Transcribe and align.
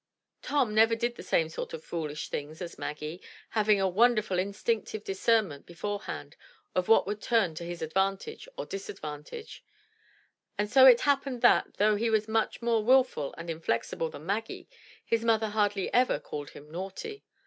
Tom 0.41 0.73
never 0.73 0.95
did 0.95 1.13
the 1.13 1.21
same 1.21 1.47
sort 1.47 1.73
of 1.73 1.83
foolish 1.83 2.29
things 2.29 2.59
as 2.59 2.79
Maggie, 2.79 3.21
having 3.49 3.79
a 3.79 3.87
wonderful 3.87 4.39
instinctive 4.39 5.03
discernment 5.03 5.67
beforehand 5.67 6.35
of 6.73 6.87
what 6.87 7.05
would 7.05 7.21
turn 7.21 7.53
to 7.53 7.63
his 7.63 7.83
advantage 7.83 8.47
or 8.57 8.65
disadvantage; 8.65 9.63
and 10.57 10.71
so 10.71 10.87
it 10.87 11.01
happened 11.01 11.43
that, 11.43 11.75
though 11.75 11.97
he 11.97 12.09
was 12.09 12.27
much 12.27 12.63
more 12.63 12.83
wilful 12.83 13.35
and 13.37 13.47
inflexible 13.47 14.09
than 14.09 14.25
Maggie, 14.25 14.67
his 15.05 15.23
mother 15.23 15.49
hardly 15.49 15.93
ever 15.93 16.19
called 16.19 16.49
him 16.49 16.71
naughty. 16.71 17.23